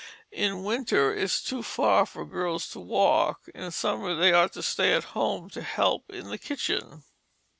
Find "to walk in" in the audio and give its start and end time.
2.69-3.69